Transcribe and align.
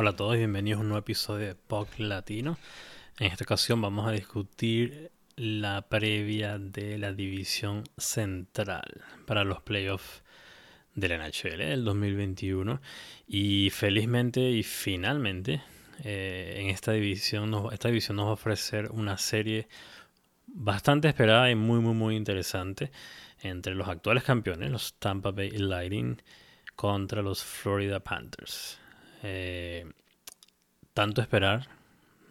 Hola 0.00 0.10
a 0.10 0.16
todos 0.16 0.36
y 0.36 0.38
bienvenidos 0.38 0.78
a 0.78 0.82
un 0.82 0.90
nuevo 0.90 1.00
episodio 1.00 1.48
de 1.48 1.54
POC 1.56 1.98
Latino. 1.98 2.56
En 3.18 3.32
esta 3.32 3.42
ocasión 3.42 3.82
vamos 3.82 4.06
a 4.06 4.12
discutir 4.12 5.10
la 5.34 5.82
previa 5.88 6.56
de 6.56 6.98
la 6.98 7.12
división 7.12 7.82
central 7.96 9.02
para 9.26 9.42
los 9.42 9.60
playoffs 9.60 10.22
de 10.94 11.08
la 11.08 11.16
NHL 11.16 11.58
del 11.58 11.84
2021 11.84 12.80
y 13.26 13.70
felizmente 13.70 14.40
y 14.48 14.62
finalmente 14.62 15.62
eh, 16.04 16.58
en 16.58 16.68
esta 16.68 16.92
división, 16.92 17.52
esta 17.72 17.88
división 17.88 18.18
nos 18.18 18.26
va 18.26 18.30
a 18.30 18.34
ofrecer 18.34 18.92
una 18.92 19.18
serie 19.18 19.66
bastante 20.46 21.08
esperada 21.08 21.50
y 21.50 21.56
muy 21.56 21.80
muy 21.80 21.94
muy 21.94 22.14
interesante 22.14 22.92
entre 23.40 23.74
los 23.74 23.88
actuales 23.88 24.22
campeones, 24.22 24.70
los 24.70 24.94
Tampa 25.00 25.32
Bay 25.32 25.50
Lightning 25.50 26.22
contra 26.76 27.20
los 27.20 27.42
Florida 27.42 27.98
Panthers. 27.98 28.78
Eh, 29.22 29.86
tanto 30.94 31.20
esperar, 31.20 31.68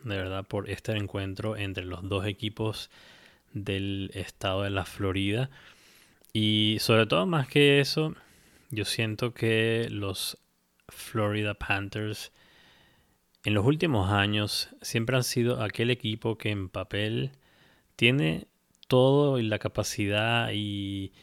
de 0.04 0.18
verdad, 0.18 0.46
por 0.46 0.70
este 0.70 0.94
encuentro 0.94 1.58
entre 1.58 1.86
los 1.86 2.08
dos 2.08 2.26
equipos 2.26 2.90
del 3.54 4.12
estado 4.14 4.64
de 4.64 4.70
la 4.70 4.86
Florida. 4.86 5.50
Y 6.34 6.78
sobre 6.80 7.06
todo, 7.06 7.26
más 7.26 7.48
que 7.48 7.80
eso, 7.80 8.16
yo 8.70 8.86
siento 8.86 9.34
que 9.34 9.88
los 9.90 10.38
Florida 10.90 11.54
Panthers 11.54 12.32
en 13.44 13.54
los 13.54 13.66
últimos 13.66 14.12
años 14.12 14.70
siempre 14.82 15.16
han 15.16 15.24
sido 15.24 15.62
aquel 15.62 15.90
equipo 15.90 16.38
que 16.38 16.50
en 16.50 16.68
papel 16.68 17.32
tiene 17.96 18.48
todo 18.88 19.40
y 19.40 19.44
la 19.44 19.60
capacidad 19.60 20.52
y 20.54 21.14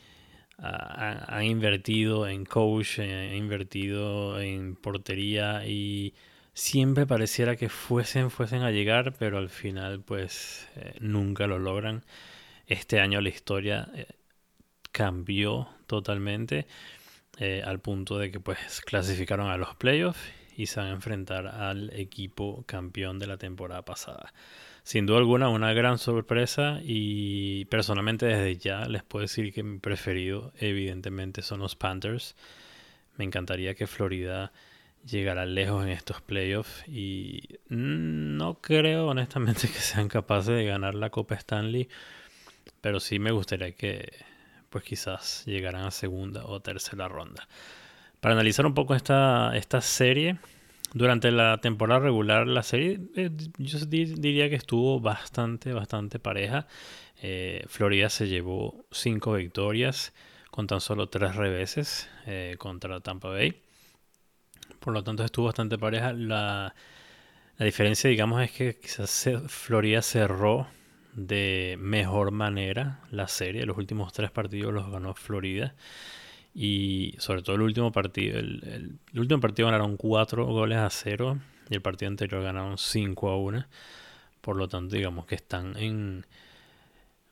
ha, 0.58 1.42
invertido 1.44 2.28
en 2.28 2.44
coach, 2.44 2.98
eh, 2.98 3.30
ha 3.32 3.36
invertido 3.36 4.40
en 4.40 4.76
portería 4.76 5.66
y 5.66 6.14
siempre 6.52 7.06
pareciera 7.06 7.56
que 7.56 7.68
fuesen, 7.68 8.30
fuesen 8.30 8.62
a 8.62 8.70
llegar, 8.70 9.14
pero 9.18 9.38
al 9.38 9.48
final 9.48 10.00
pues 10.00 10.68
eh, 10.76 10.96
nunca 11.00 11.46
lo 11.46 11.58
logran. 11.58 12.04
Este 12.66 13.00
año 13.00 13.20
la 13.20 13.28
historia 13.28 13.88
eh, 13.94 14.06
cambió 14.92 15.68
totalmente 15.86 16.66
al 17.64 17.80
punto 17.80 18.16
de 18.16 18.30
que 18.30 18.38
pues 18.38 18.80
clasificaron 18.86 19.50
a 19.50 19.56
los 19.56 19.74
playoffs 19.74 20.20
y 20.56 20.66
se 20.66 20.78
van 20.78 20.90
a 20.90 20.92
enfrentar 20.92 21.48
al 21.48 21.90
equipo 21.92 22.62
campeón 22.64 23.18
de 23.18 23.26
la 23.26 23.38
temporada 23.38 23.84
pasada 23.84 24.32
sin 24.84 25.06
duda 25.06 25.18
alguna 25.18 25.48
una 25.48 25.72
gran 25.72 25.98
sorpresa 25.98 26.78
y 26.82 27.64
personalmente 27.64 28.26
desde 28.26 28.56
ya 28.58 28.84
les 28.86 29.02
puedo 29.02 29.22
decir 29.22 29.52
que 29.52 29.62
mi 29.62 29.78
preferido 29.78 30.52
evidentemente 30.58 31.40
son 31.40 31.60
los 31.60 31.74
Panthers. 31.74 32.36
Me 33.16 33.24
encantaría 33.24 33.74
que 33.74 33.86
Florida 33.86 34.52
llegara 35.06 35.46
lejos 35.46 35.84
en 35.84 35.90
estos 35.90 36.20
playoffs 36.20 36.86
y 36.86 37.58
no 37.68 38.60
creo 38.60 39.06
honestamente 39.06 39.62
que 39.68 39.80
sean 39.80 40.08
capaces 40.08 40.54
de 40.54 40.66
ganar 40.66 40.94
la 40.94 41.08
Copa 41.10 41.34
Stanley, 41.34 41.88
pero 42.82 43.00
sí 43.00 43.18
me 43.18 43.32
gustaría 43.32 43.72
que 43.72 44.12
pues 44.68 44.84
quizás 44.84 45.44
llegaran 45.46 45.86
a 45.86 45.90
segunda 45.90 46.44
o 46.44 46.60
tercera 46.60 47.08
ronda. 47.08 47.48
Para 48.20 48.34
analizar 48.34 48.66
un 48.66 48.74
poco 48.74 48.94
esta, 48.94 49.56
esta 49.56 49.80
serie, 49.80 50.38
durante 50.94 51.32
la 51.32 51.58
temporada 51.58 52.00
regular, 52.00 52.46
la 52.46 52.62
serie 52.62 53.00
eh, 53.16 53.30
yo 53.58 53.78
diría 53.86 54.48
que 54.48 54.54
estuvo 54.54 55.00
bastante, 55.00 55.72
bastante 55.72 56.20
pareja. 56.20 56.68
Eh, 57.20 57.64
Florida 57.66 58.08
se 58.08 58.28
llevó 58.28 58.86
cinco 58.92 59.34
victorias 59.34 60.14
con 60.52 60.68
tan 60.68 60.80
solo 60.80 61.08
tres 61.08 61.34
reveses 61.34 62.08
eh, 62.26 62.54
contra 62.58 63.00
Tampa 63.00 63.28
Bay. 63.28 63.60
Por 64.78 64.94
lo 64.94 65.02
tanto, 65.02 65.24
estuvo 65.24 65.46
bastante 65.46 65.78
pareja. 65.78 66.12
La, 66.12 66.74
la 67.58 67.66
diferencia, 67.66 68.08
digamos, 68.08 68.40
es 68.42 68.52
que 68.52 68.78
quizás 68.78 69.28
Florida 69.48 70.00
cerró 70.00 70.68
de 71.12 71.76
mejor 71.80 72.30
manera 72.30 73.00
la 73.10 73.26
serie. 73.26 73.66
Los 73.66 73.78
últimos 73.78 74.12
tres 74.12 74.30
partidos 74.30 74.72
los 74.72 74.90
ganó 74.90 75.14
Florida. 75.14 75.74
Y 76.54 77.16
sobre 77.18 77.42
todo 77.42 77.56
el 77.56 77.62
último 77.62 77.90
partido, 77.90 78.38
el, 78.38 78.98
último 79.14 79.40
partido 79.40 79.66
ganaron 79.66 79.96
4 79.96 80.46
goles 80.46 80.78
a 80.78 80.88
0 80.88 81.38
y 81.68 81.74
el 81.74 81.82
partido 81.82 82.08
anterior 82.08 82.42
ganaron 82.42 82.78
5 82.78 83.28
a 83.28 83.36
1. 83.36 83.66
Por 84.40 84.56
lo 84.56 84.68
tanto, 84.68 84.94
digamos 84.94 85.26
que 85.26 85.34
están 85.34 85.76
en 85.76 86.24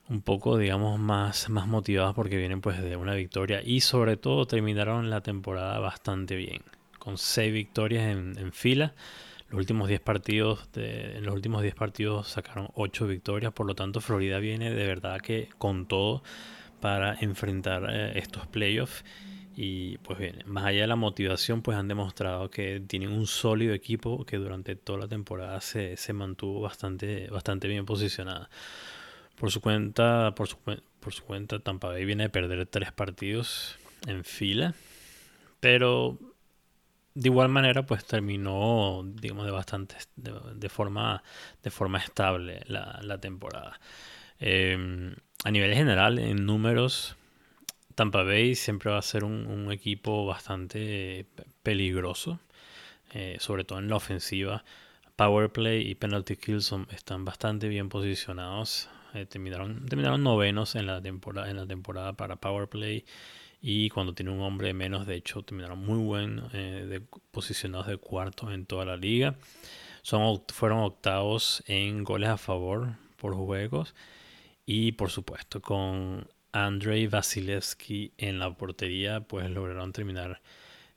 un 0.09 0.23
poco, 0.23 0.59
digamos, 0.59 0.99
más, 0.99 1.49
más 1.49 1.69
motivados 1.69 2.15
porque 2.15 2.37
vienen 2.37 2.61
pues 2.61 2.83
de 2.83 2.97
una 2.97 3.15
victoria 3.15 3.63
y 3.65 3.81
sobre 3.81 4.17
todo 4.17 4.47
terminaron 4.47 5.09
la 5.09 5.21
temporada 5.21 5.79
bastante 5.79 6.35
bien, 6.35 6.63
con 6.99 7.17
6 7.17 7.53
victorias 7.53 8.05
en, 8.05 8.53
fila. 8.53 8.95
Los 9.51 9.61
últimos 9.61 9.89
10 9.89 10.01
partidos, 10.01 10.71
de, 10.73 11.19
en 11.19 11.25
los 11.25 11.35
últimos 11.35 11.63
10 11.63 11.75
partidos 11.75 12.29
sacaron 12.29 12.71
8 12.75 13.07
victorias, 13.07 13.53
por 13.53 13.67
lo 13.67 13.75
tanto 13.75 14.01
Florida 14.01 14.39
viene 14.39 14.73
de 14.73 14.87
verdad 14.87 15.21
que 15.21 15.49
con 15.59 15.87
todo 15.87 16.23
para 16.83 17.15
enfrentar 17.21 17.87
eh, 17.89 18.19
estos 18.19 18.47
playoffs. 18.49 19.05
Y 19.55 19.99
pues 19.99 20.19
bien, 20.19 20.43
más 20.47 20.65
allá 20.65 20.83
de 20.83 20.87
la 20.89 20.97
motivación, 20.97 21.63
pues 21.63 21.79
han 21.79 21.87
demostrado 21.87 22.51
que 22.51 22.81
tienen 22.81 23.13
un 23.13 23.27
sólido 23.27 23.73
equipo 23.73 24.25
que 24.27 24.37
durante 24.37 24.75
toda 24.77 24.99
la 24.99 25.09
temporada 25.09 25.61
se, 25.61 25.97
mantuvo 26.13 26.61
bastante, 26.61 27.29
bastante 27.29 27.69
bien 27.69 27.87
posicionada. 27.87 28.51
Por 29.37 29.51
su 29.53 29.61
cuenta, 29.61 30.35
por 30.35 30.49
su, 30.49 30.57
por 30.59 31.13
su 31.13 31.23
cuenta, 31.23 31.61
Tampa 31.61 31.89
Bay 31.89 32.05
viene 32.05 32.25
de 32.25 32.31
perder 32.31 32.67
tres 32.67 32.93
partidos 32.93 33.79
en 34.07 34.25
fila. 34.25 34.75
Pero 35.61 36.19
de 37.15 37.29
igual 37.29 37.49
manera, 37.49 37.87
pues 37.87 38.05
terminó, 38.05 39.03
digamos, 39.05 39.47
de 39.47 39.53
bastante, 39.53 39.97
de, 40.17 40.69
forma, 40.69 41.23
de 41.63 41.71
forma 41.71 41.99
estable 41.99 42.63
la, 42.67 42.99
la 43.03 43.19
temporada. 43.19 43.79
Eh, 44.41 45.15
a 45.45 45.51
nivel 45.51 45.75
general, 45.75 46.19
en 46.19 46.47
números, 46.47 47.17
Tampa 47.95 48.23
Bay 48.23 48.55
siempre 48.55 48.91
va 48.91 48.99
a 48.99 49.03
ser 49.03 49.25
un, 49.25 49.71
equipo 49.73 50.25
bastante 50.27 51.27
peligroso, 51.63 52.41
eh, 53.13 53.37
sobre 53.41 53.65
todo 53.65 53.79
en 53.79 53.89
la 53.89 53.97
ofensiva. 53.97 54.65
Power 55.17 55.51
play 55.51 55.89
y 55.89 55.95
penalty 55.95 56.37
kills 56.37 56.73
están 56.91 57.25
bastante 57.25 57.69
bien 57.69 57.89
posicionados. 57.89 58.89
Eh, 59.15 59.27
terminaron, 59.27 59.87
terminaron 59.87 60.23
novenos 60.23 60.75
en 60.75 60.87
la 60.87 61.03
temporada 61.03 61.51
en 61.51 61.57
la 61.57 61.67
temporada 61.67 62.15
para 62.15 62.37
power 62.37 62.67
play 62.69 63.05
y 63.61 63.91
cuando 63.91 64.15
tiene 64.15 64.31
un 64.31 64.41
hombre 64.41 64.73
menos, 64.73 65.07
de 65.07 65.17
hecho, 65.17 65.43
terminaron 65.43 65.79
muy 65.79 65.99
buen 65.99 66.43
eh, 66.55 67.01
posicionados 67.31 67.89
de 67.89 67.99
cuarto 67.99 68.51
en 68.51 68.65
toda 68.65 68.85
la 68.85 68.97
liga. 68.97 69.37
Son, 70.03 70.43
fueron 70.49 70.79
octavos 70.79 71.63
en 71.67 72.05
goles 72.05 72.31
a 72.31 72.39
favor 72.39 72.95
por 73.19 73.35
juegos 73.35 73.95
y 74.67 74.93
por 74.93 75.11
supuesto, 75.11 75.61
con 75.61 76.29
Andrei 76.53 77.07
Vasilevsky 77.07 78.13
en 78.19 78.39
la 78.39 78.55
portería, 78.55 79.21
pues 79.21 79.51
lograron 79.51 79.93
terminar 79.93 80.41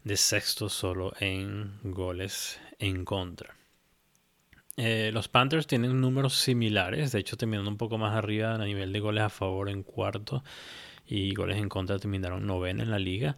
de 0.03 0.17
sexto 0.17 0.69
solo 0.69 1.13
en 1.19 1.79
goles 1.83 2.59
en 2.79 3.05
contra. 3.05 3.55
Eh, 4.77 5.11
los 5.13 5.29
Panthers 5.29 5.67
tienen 5.67 6.01
números 6.01 6.35
similares, 6.35 7.11
de 7.11 7.19
hecho 7.19 7.37
terminando 7.37 7.71
un 7.71 7.77
poco 7.77 7.97
más 7.97 8.13
arriba 8.13 8.53
a 8.53 8.57
nivel 8.57 8.91
de 8.91 8.99
goles 8.99 9.23
a 9.23 9.29
favor 9.29 9.69
en 9.69 9.83
cuarto 9.83 10.43
y 11.07 11.33
goles 11.33 11.57
en 11.57 11.69
contra 11.69 11.97
terminaron 11.97 12.45
novena 12.45 12.83
en 12.83 12.91
la 12.91 12.99
liga. 12.99 13.37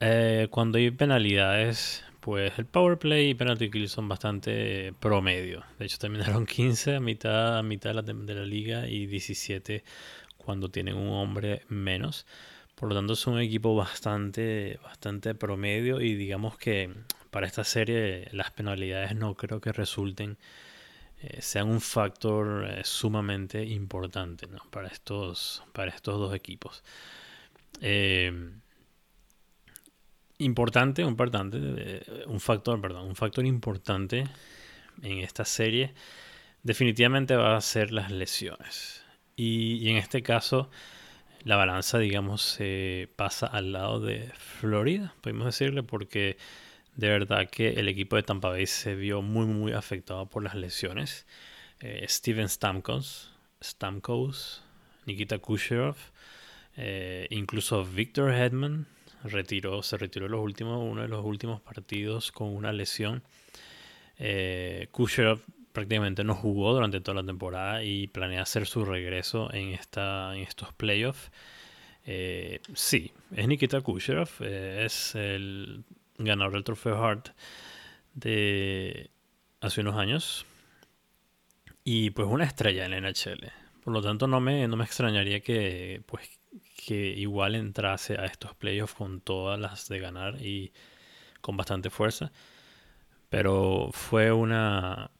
Eh, 0.00 0.48
cuando 0.50 0.76
hay 0.76 0.90
penalidades, 0.90 2.04
pues 2.26 2.58
el 2.58 2.66
power 2.66 2.98
play 2.98 3.30
y 3.30 3.34
penalty 3.34 3.70
kill 3.70 3.88
son 3.88 4.08
bastante 4.08 4.92
promedio. 4.98 5.62
De 5.78 5.84
hecho, 5.84 5.96
terminaron 5.96 6.44
15 6.46 6.96
a 6.96 7.00
mitad, 7.00 7.56
a 7.56 7.62
mitad 7.62 7.90
de, 7.90 7.94
la, 7.94 8.02
de 8.02 8.34
la 8.34 8.44
liga 8.44 8.88
y 8.88 9.06
17 9.06 9.84
cuando 10.36 10.68
tienen 10.68 10.96
un 10.96 11.10
hombre 11.10 11.62
menos. 11.68 12.26
Por 12.74 12.88
lo 12.88 12.96
tanto, 12.96 13.12
es 13.12 13.24
un 13.28 13.38
equipo 13.38 13.76
bastante, 13.76 14.80
bastante 14.82 15.36
promedio 15.36 16.00
y 16.00 16.16
digamos 16.16 16.58
que 16.58 16.92
para 17.30 17.46
esta 17.46 17.62
serie 17.62 18.26
las 18.32 18.50
penalidades 18.50 19.14
no 19.14 19.36
creo 19.36 19.60
que 19.60 19.70
resulten, 19.70 20.36
eh, 21.22 21.40
sean 21.40 21.68
un 21.68 21.80
factor 21.80 22.66
eh, 22.68 22.80
sumamente 22.82 23.64
importante 23.64 24.48
para, 24.72 24.88
estos, 24.88 25.62
para 25.72 25.92
estos 25.92 26.18
dos 26.18 26.34
equipos. 26.34 26.82
Eh, 27.80 28.32
importante, 30.38 31.02
importante, 31.02 31.58
eh, 31.60 32.24
un 32.26 32.40
factor, 32.40 32.80
perdón, 32.80 33.08
un 33.08 33.16
factor 33.16 33.46
importante 33.46 34.24
en 35.02 35.18
esta 35.18 35.44
serie 35.44 35.94
definitivamente 36.66 37.36
va 37.36 37.56
a 37.56 37.60
ser 37.60 37.92
las 37.92 38.10
lesiones. 38.10 39.04
Y, 39.36 39.88
en 39.88 39.96
este 39.96 40.22
caso, 40.22 40.70
la 41.44 41.56
balanza, 41.56 41.98
digamos, 41.98 42.42
se 42.42 43.08
pasa 43.16 43.46
al 43.46 43.72
lado 43.72 44.00
de 44.00 44.30
Florida, 44.36 45.14
podemos 45.20 45.46
decirle, 45.46 45.82
porque 45.84 46.38
de 46.96 47.08
verdad 47.08 47.48
que 47.48 47.74
el 47.74 47.88
equipo 47.88 48.16
de 48.16 48.24
Tampa 48.24 48.48
Bay 48.48 48.66
se 48.66 48.96
vio 48.96 49.22
muy, 49.22 49.46
muy 49.46 49.72
afectado 49.72 50.26
por 50.26 50.42
las 50.42 50.54
lesiones. 50.56 51.26
Eh, 51.80 52.04
Steven 52.08 52.48
Stamkos, 52.48 53.32
Stamkos, 53.62 54.64
Nikita 55.04 55.38
Kucherov, 55.38 55.96
eh, 56.76 57.28
incluso 57.30 57.84
Victor 57.84 58.32
Hedman 58.32 58.86
retiró, 59.30 59.82
se 59.82 59.96
retiró 59.96 60.28
los 60.28 60.40
últimos, 60.40 60.82
uno 60.82 61.02
de 61.02 61.08
los 61.08 61.24
últimos 61.24 61.60
partidos 61.60 62.32
con 62.32 62.48
una 62.48 62.72
lesión. 62.72 63.22
Eh, 64.18 64.88
Kucherov 64.90 65.40
prácticamente 65.72 66.24
no 66.24 66.34
jugó 66.34 66.72
durante 66.72 67.00
toda 67.00 67.20
la 67.20 67.26
temporada 67.26 67.82
y 67.82 68.06
planea 68.06 68.42
hacer 68.42 68.66
su 68.66 68.84
regreso 68.84 69.52
en, 69.52 69.74
esta, 69.74 70.34
en 70.34 70.42
estos 70.42 70.72
playoffs. 70.72 71.30
Eh, 72.06 72.60
sí, 72.74 73.12
es 73.34 73.46
Nikita 73.46 73.80
Kucherov, 73.80 74.30
eh, 74.40 74.84
es 74.86 75.14
el 75.14 75.84
ganador 76.18 76.54
del 76.54 76.64
trofeo 76.64 77.02
Hart 77.04 77.28
de 78.14 79.10
hace 79.60 79.80
unos 79.82 79.96
años 79.96 80.46
y 81.84 82.10
pues 82.10 82.26
una 82.28 82.44
estrella 82.44 82.84
en 82.84 82.92
la 82.92 83.00
NHL. 83.00 83.52
Por 83.84 83.92
lo 83.92 84.02
tanto, 84.02 84.26
no 84.26 84.40
me, 84.40 84.66
no 84.66 84.76
me 84.76 84.84
extrañaría 84.84 85.40
que, 85.40 86.02
pues, 86.06 86.28
que 86.86 87.08
igual 87.08 87.54
entrase 87.54 88.14
a 88.18 88.26
estos 88.26 88.54
playoffs 88.54 88.94
con 88.94 89.20
todas 89.20 89.58
las 89.58 89.88
de 89.88 89.98
ganar 89.98 90.40
y 90.40 90.72
con 91.40 91.56
bastante 91.56 91.90
fuerza. 91.90 92.32
Pero 93.28 93.90
fue 93.92 94.32
una, 94.32 95.10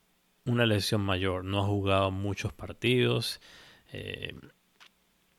una 0.44 0.66
lesión 0.66 1.00
mayor. 1.02 1.44
No 1.44 1.60
ha 1.60 1.66
jugado 1.66 2.10
muchos 2.10 2.52
partidos. 2.52 3.40
Eh, 3.92 4.34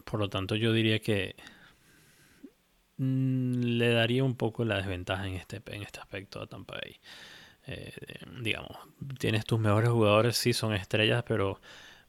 por 0.05 0.19
lo 0.19 0.29
tanto, 0.29 0.55
yo 0.55 0.73
diría 0.73 0.99
que 0.99 1.35
mm, 2.97 3.61
le 3.77 3.91
daría 3.91 4.23
un 4.23 4.35
poco 4.35 4.65
la 4.65 4.77
desventaja 4.77 5.27
en 5.27 5.35
este, 5.35 5.61
en 5.67 5.83
este 5.83 5.99
aspecto 5.99 6.41
a 6.41 6.47
Tampa 6.47 6.75
Bay. 6.75 6.99
Eh, 7.67 7.94
digamos, 8.41 8.77
tienes 9.19 9.45
tus 9.45 9.59
mejores 9.59 9.89
jugadores, 9.89 10.38
sí, 10.38 10.53
son 10.53 10.73
estrellas, 10.73 11.23
pero 11.27 11.59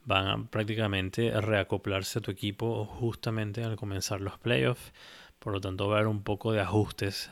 van 0.08 0.26
a 0.26 0.50
prácticamente 0.50 1.30
reacoplarse 1.38 2.18
a 2.18 2.22
tu 2.22 2.30
equipo 2.30 2.86
justamente 2.86 3.62
al 3.62 3.76
comenzar 3.76 4.22
los 4.22 4.38
playoffs. 4.38 4.92
Por 5.38 5.52
lo 5.52 5.60
tanto, 5.60 5.86
va 5.86 5.96
a 5.96 5.98
haber 5.98 6.08
un 6.08 6.22
poco 6.22 6.52
de 6.52 6.60
ajustes. 6.60 7.30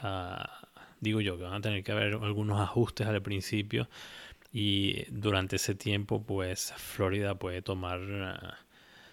digo 1.01 1.23
yo 1.23 1.39
que 1.39 1.45
van 1.45 1.55
a 1.55 1.61
tener 1.63 1.83
que 1.83 1.93
haber 1.93 2.15
algunos 2.15 2.61
ajustes 2.61 3.07
al 3.07 3.23
principio. 3.23 3.89
Y 4.53 5.05
durante 5.11 5.57
ese 5.57 5.75
tiempo, 5.75 6.23
pues 6.23 6.75
Florida 6.77 7.35
puede 7.37 7.63
tomar, 7.63 8.59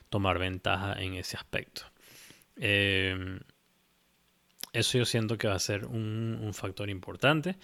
tomar 0.10 0.39
ventaja 0.39 1.01
en 1.01 1.13
ese 1.13 1.38
aspecto. 1.38 1.83
Em, 2.57 3.39
eso 4.74 4.98
yo 4.98 5.06
siento 5.06 5.38
que 5.38 5.48
va 5.48 5.56
a 5.56 5.60
ser 5.60 5.86
un, 5.86 6.51
factor 6.54 6.89
importante. 6.89 7.56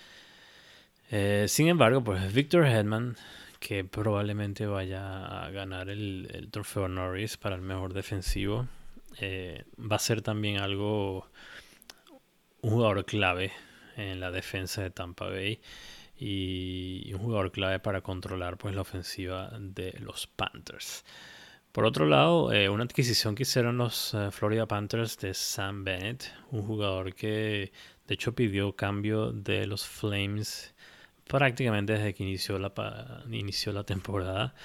Eh, 1.12 1.46
sin 1.50 1.68
embargo, 1.68 2.04
pues 2.04 2.34
Victor 2.34 2.66
Hedman 2.66 3.18
que 3.60 3.84
probablemente 3.84 4.66
vaya 4.66 5.46
a 5.46 5.50
ganar 5.52 5.90
el, 5.90 6.50
trofeo 6.52 6.88
Norris 6.88 7.38
para 7.38 7.56
el 7.56 7.62
mejor 7.62 7.94
defensivo. 7.94 8.68
Eh, 9.20 9.66
va 9.80 9.98
a 9.98 10.00
ser 10.00 10.22
también 10.22 10.60
algo, 10.60 11.30
un 12.62 12.72
jugador 12.72 13.06
clave 13.06 13.52
en 13.98 14.20
la 14.20 14.32
defensa 14.32 14.82
de 14.82 14.92
Tampa 14.92 15.28
Bay 15.28 15.60
y 16.18 17.12
un 17.14 17.20
jugador 17.20 17.52
clave 17.52 17.80
para 17.80 18.02
controlar 18.02 18.58
pues, 18.58 18.76
la 18.76 18.82
ofensiva 18.82 19.52
de 19.60 19.98
los 20.00 20.28
Panthers. 20.28 21.04
Por 21.72 21.86
otro 21.86 22.08
lado, 22.08 22.52
eh, 22.52 22.68
una 22.68 22.84
adquisición 22.84 23.36
que 23.36 23.44
hicieron 23.44 23.78
los 23.78 24.14
eh, 24.14 24.32
Florida 24.32 24.66
Panthers 24.66 25.18
de 25.20 25.34
Sam 25.36 25.84
Bennett, 25.84 26.34
un 26.52 26.64
jugador 26.64 27.14
que 27.14 27.72
de 28.08 28.14
hecho 28.14 28.34
pidió 28.34 28.76
cambio 28.76 29.32
de 29.32 29.68
los 29.68 29.86
Flames 29.86 30.74
prácticamente 31.30 31.94
desde 31.94 32.16
que 32.16 32.24
inició 32.24 32.58
la, 32.58 32.74
inició 33.30 33.72
la 33.72 33.84
temporada. 33.84 34.56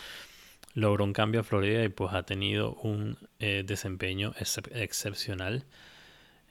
Logró 0.72 1.04
un 1.04 1.12
cambio 1.12 1.42
a 1.42 1.44
Florida 1.44 1.84
y 1.84 1.90
pues 1.90 2.14
ha 2.14 2.22
tenido 2.24 2.74
un 2.76 3.18
eh, 3.38 3.64
desempeño 3.66 4.32
excepcional. 4.72 5.66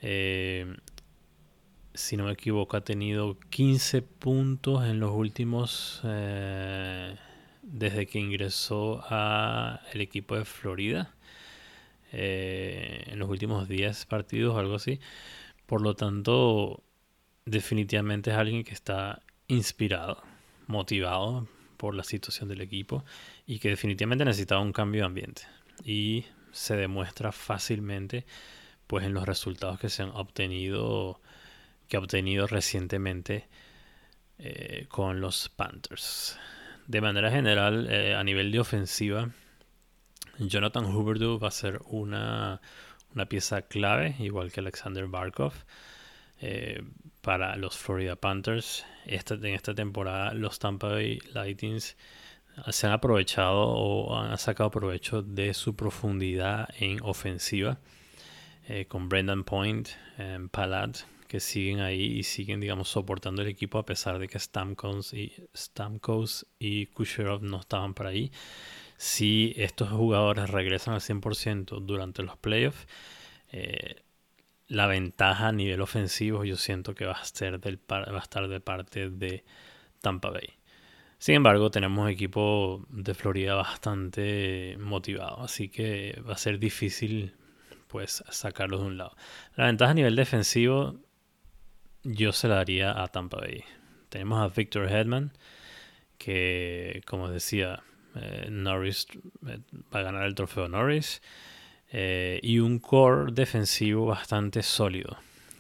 Eh, 0.04 0.78
si 1.96 2.16
no 2.16 2.26
me 2.26 2.34
equivoco, 2.34 2.78
ha 2.78 2.84
tenido 2.84 3.40
15 3.50 4.04
puntos 4.04 4.86
en 4.86 5.00
los 5.00 5.12
últimos. 5.12 6.02
Eh, 6.06 7.16
desde 7.64 8.06
que 8.06 8.20
ingresó 8.20 9.04
al 9.10 9.80
equipo 10.00 10.36
de 10.36 10.46
Florida. 10.46 11.16
en 12.12 13.18
los 13.18 13.30
últimos 13.30 13.68
10 13.68 14.06
partidos, 14.06 14.58
algo 14.58 14.76
así. 14.76 15.00
Por 15.66 15.82
lo 15.82 15.96
tanto, 15.96 16.84
definitivamente 17.46 18.32
es 18.32 18.38
alguien 18.38 18.64
que 18.64 18.74
está 18.74 19.24
inspirado, 19.48 20.24
motivado 20.68 21.48
por 21.78 21.96
la 21.96 22.04
situación 22.04 22.50
del 22.50 22.62
equipo 22.62 23.04
y 23.46 23.60
que 23.60 23.70
definitivamente 23.70 24.26
necesitaba 24.26 24.62
un 24.62 24.74
cambio 24.74 25.02
de 25.02 25.06
ambiente. 25.06 25.42
Y 25.84 26.26
se 26.52 26.76
demuestra 26.76 27.32
fácilmente 27.32 28.26
pues 28.88 29.06
en 29.06 29.14
los 29.14 29.26
resultados 29.26 29.80
que 29.80 29.90
se 29.90 30.04
han 30.04 30.10
obtenido 30.10 31.20
que 31.88 31.98
ha 31.98 32.00
obtenido 32.00 32.48
recientemente 32.48 33.48
eh, 34.40 34.86
con 34.90 35.22
los 35.22 35.50
Panthers. 35.50 36.38
De 36.88 37.02
manera 37.02 37.32
general, 37.32 37.88
eh, 37.90 38.16
a 38.16 38.24
nivel 38.24 38.52
de 38.52 38.60
ofensiva, 38.60 39.30
Jonathan 40.40 40.86
Huberdeau 40.86 41.40
va 41.40 41.50
a 41.50 41.52
ser 41.52 41.82
una, 41.86 42.62
una 43.14 43.26
pieza 43.28 43.62
clave, 43.64 44.16
igual 44.20 44.52
que 44.52 44.60
Alexander 44.60 45.08
Barkov. 45.08 45.54
Eh, 46.42 46.82
para 47.22 47.56
los 47.56 47.78
Florida 47.78 48.18
Panthers. 48.18 48.86
Esta, 49.06 49.36
en 49.36 49.46
esta 49.46 49.74
temporada 49.74 50.34
los 50.34 50.60
Tampa 50.60 50.90
Bay 50.90 51.20
Lightnings 51.34 51.96
se 52.70 52.86
han 52.86 52.94
aprovechado 52.94 53.62
o 53.62 54.16
han 54.16 54.38
sacado 54.38 54.70
provecho 54.70 55.22
de 55.22 55.54
su 55.54 55.76
profundidad 55.76 56.70
en 56.78 57.00
ofensiva 57.02 57.80
eh, 58.68 58.86
con 58.86 59.10
Brendan 59.10 59.44
Point, 59.44 59.90
en 60.18 60.50
Palat, 60.50 61.00
que 61.28 61.40
siguen 61.40 61.80
ahí 61.80 62.20
y 62.20 62.24
siguen, 62.24 62.60
digamos, 62.60 62.90
soportando 62.90 63.42
el 63.42 63.48
equipo 63.48 63.80
a 63.80 63.86
pesar 63.86 64.20
de 64.20 64.28
que 64.28 64.38
Stamkos 64.38 65.14
y, 65.14 65.34
Stamkos 65.56 66.46
y 66.60 66.86
Kucherov 66.88 67.42
no 67.42 67.60
estaban 67.60 67.94
por 67.94 68.08
ahí. 68.08 68.32
Si 68.98 69.54
estos 69.58 69.90
jugadores 69.90 70.50
regresan 70.50 70.94
al 70.94 71.02
100% 71.02 71.82
durante 71.82 72.22
los 72.22 72.38
playoffs, 72.38 72.88
eh, 73.52 74.04
la 74.74 74.88
ventaja 74.88 75.50
a 75.50 75.52
nivel 75.52 75.82
ofensivo 75.82 76.44
yo 76.44 76.58
siento 76.58 76.96
que 76.96 77.06
va 77.06 77.14
a, 77.14 77.58
del 77.58 77.80
va 77.88 78.18
a 78.18 78.24
estar 78.24 78.48
de 78.48 78.60
parte 78.60 79.10
de 79.10 79.44
Tampa 80.02 80.32
Bay. 80.32 80.50
Sin 81.20 81.36
embargo, 81.36 81.70
tenemos 81.70 82.10
equipo 82.10 82.84
de 82.90 83.14
Florida 83.14 83.54
bastante 83.54 84.76
motivado, 84.80 85.44
así 85.44 85.70
que 85.70 86.20
va 86.28 86.34
a 86.34 86.38
ser 86.38 86.58
difícil 86.60 87.36
pues 87.88 88.24
sacarlos 88.30 88.82
de 88.82 88.88
un 88.88 88.98
lado. 88.98 89.16
La 89.56 89.68
ventaja 89.68 89.92
a 89.92 89.94
nivel 89.94 90.16
defensivo 90.16 91.00
yo 92.04 92.32
se 92.34 92.48
la 92.48 92.56
daría 92.56 93.00
a 93.02 93.08
Tampa 93.08 93.38
Bay. 93.38 93.64
Tenemos 94.10 94.42
a 94.42 94.54
Victor 94.54 94.92
Hedman, 94.92 95.32
que 96.18 97.02
como 97.06 97.30
decía, 97.30 97.84
eh, 98.16 98.48
Norris 98.50 99.08
eh, 99.48 99.60
va 99.94 100.00
a 100.00 100.04
ganar 100.04 100.24
el 100.26 100.34
trofeo 100.34 100.68
Norris. 100.68 101.22
Eh, 101.94 102.40
y 102.42 102.60
un 102.60 102.80
core 102.80 103.32
defensivo 103.32 104.08
bastante 104.08 104.64
sólido. 104.64 105.18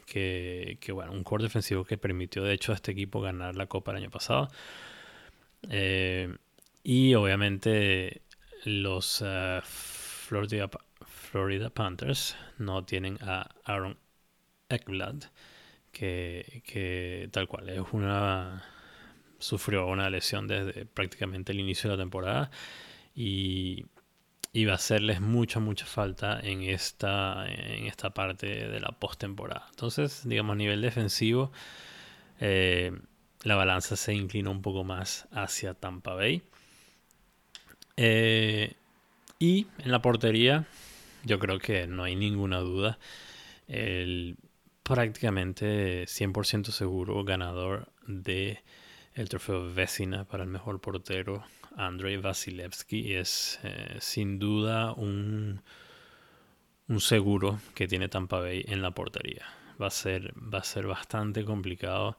Que, 0.08 0.78
bueno, 0.94 1.12
un 1.12 1.24
core 1.24 1.44
defensivo 1.44 1.86
que 1.86 1.98
permitió 1.98 2.44
de 2.44 2.54
hecho 2.54 2.72
a 2.72 2.76
este 2.76 2.92
equipo 2.92 3.22
ganar 3.22 3.56
la 3.56 3.68
Copa 3.68 3.92
el 3.92 3.98
año 3.98 4.12
pasado. 4.12 4.50
Eh, 5.70 6.36
y 6.84 7.14
obviamente 7.16 8.22
los 8.66 9.24
eh, 9.26 9.62
Florida, 9.64 10.70
Florida, 11.06 11.70
Panthers 11.70 12.36
no 12.58 12.84
tienen 12.84 13.18
a 13.22 13.50
Aaron 13.64 13.98
Ekblad, 14.70 15.24
que, 15.92 16.64
que 16.66 17.30
tal 17.32 17.48
cual 17.48 17.70
es 17.70 17.82
una 17.92 18.64
sufrió 19.40 19.88
una 19.88 20.10
lesión 20.10 20.48
desde 20.48 20.86
prácticamente 20.86 21.52
el 21.52 21.60
inicio 21.60 21.90
de 21.90 21.98
la 21.98 22.04
temporada 22.04 22.52
y 23.16 23.86
y 24.54 24.66
va 24.66 24.74
a 24.74 24.76
hacerles 24.76 25.20
mucha, 25.20 25.60
mucha 25.60 25.86
falta 25.86 26.40
en 26.40 26.62
esta, 26.62 27.52
en 27.52 27.88
esta 27.88 28.14
parte 28.14 28.70
de 28.70 28.80
la 28.80 28.92
postemporada. 28.92 29.66
Entonces, 29.72 30.22
digamos, 30.26 30.54
a 30.54 30.58
nivel 30.58 30.82
defensivo, 30.82 31.52
eh, 32.40 32.92
la 33.44 33.56
balanza 33.56 33.96
se 33.96 34.14
inclina 34.14 34.52
un 34.52 34.62
poco 34.62 34.84
más 34.84 35.28
hacia 35.32 35.74
Tampa 35.74 36.14
Bay. 36.14 36.44
Eh, 37.98 38.76
y 39.40 39.68
en 39.80 39.92
la 39.92 40.04
portería, 40.04 40.68
yo 41.24 41.40
creo 41.40 41.58
que 41.58 41.88
no 41.88 42.04
hay 42.04 42.16
ninguna 42.16 42.60
duda. 42.60 43.00
El 43.68 44.38
prácticamente 44.84 46.06
100% 46.06 46.72
seguro 46.72 47.24
ganador 47.24 47.92
de 48.06 48.62
el 49.16 49.30
trofeo 49.30 49.74
Vecina 49.74 50.26
para 50.26 50.44
el 50.44 50.50
mejor 50.50 50.80
portero 50.80 51.44
Andrei 51.76 52.18
Vasilevsky 52.18 53.16
es 53.16 53.60
eh, 53.64 53.98
sin 54.00 54.40
duda 54.40 54.94
un, 54.94 55.62
un 56.88 57.02
seguro 57.02 57.60
que 57.76 57.88
tiene 57.88 58.10
Tampa 58.10 58.40
Bay 58.40 58.66
en 58.68 58.82
la 58.82 58.92
portería. 58.92 59.46
Va 59.82 59.88
a 59.88 59.92
ser, 59.92 60.34
va 60.38 60.60
a 60.60 60.64
ser 60.64 60.88
bastante 60.88 61.44
complicado 61.46 62.18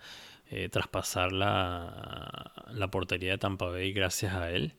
eh, 0.50 0.68
traspasar 0.68 1.32
la, 1.32 2.52
la 2.72 2.90
portería 2.90 3.32
de 3.32 3.38
Tampa 3.38 3.66
Bay 3.66 3.92
gracias 3.92 4.34
a 4.34 4.50
él. 4.50 4.74